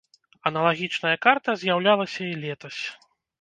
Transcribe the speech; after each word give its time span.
Аналагічная 0.49 1.11
карта 1.25 1.55
з'яўлялася 1.65 2.21
і 2.29 2.33
летась. 2.47 2.81